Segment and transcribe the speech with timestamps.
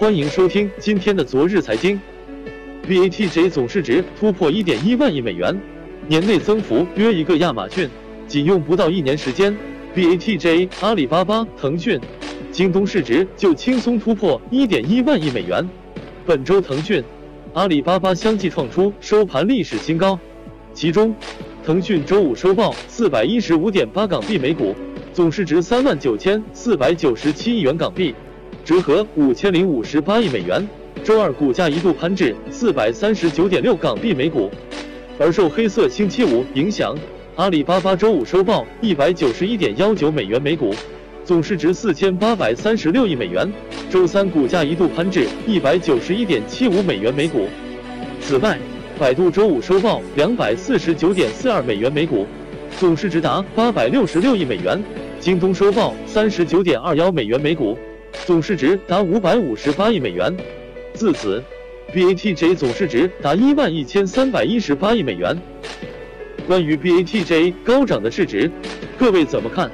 [0.00, 2.00] 欢迎收听今天的昨日财经。
[2.88, 5.54] BATJ 总市值突破一点一万亿美元，
[6.08, 7.86] 年内增幅约一个亚马逊。
[8.26, 9.54] 仅用不到一年时间
[9.94, 12.00] ，BATJ、阿里巴巴、腾讯、
[12.50, 15.68] 京东市值就轻松突破一点一万亿美元。
[16.24, 17.04] 本周腾讯、
[17.52, 20.18] 阿里巴巴相继创出收盘历史新高，
[20.72, 21.14] 其中，
[21.62, 24.74] 腾讯周五收报四百一十五点八港币每股，
[25.12, 28.14] 总市值三万九千四百九十七亿元港币，
[28.64, 30.66] 折合五千零五十八亿美元。
[31.02, 34.50] 周二股价一度攀至四百三十九点六港币每股，
[35.18, 36.94] 而受黑色星期五影响。
[37.36, 40.74] 阿里巴巴周五收报一百九十一点幺九美元每股，
[41.24, 43.50] 总市值四千八百三十六亿美元。
[43.88, 47.48] 周三股价一度攀至一百九十一点七五美元每股。
[48.20, 48.58] 此外，
[48.98, 52.26] 百度周五收报两百四十九点四二美元每股，
[52.78, 54.82] 总市值达八百六十六亿美元。
[55.18, 57.78] 京东收报三十九点二幺美元每股，
[58.26, 60.34] 总市值达五百五十八亿美元。
[60.94, 61.42] 自此
[61.92, 65.36] ，BATJ 总市值达一万一千三百一十八亿美元。
[66.46, 68.50] 关于 BATJ 高涨的市值，
[68.98, 69.70] 各位怎么看？